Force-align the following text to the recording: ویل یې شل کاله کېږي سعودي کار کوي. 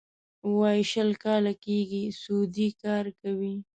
ویل 0.57 0.79
یې 0.81 0.87
شل 0.91 1.09
کاله 1.23 1.53
کېږي 1.63 2.03
سعودي 2.21 2.69
کار 2.83 3.05
کوي. 3.21 3.53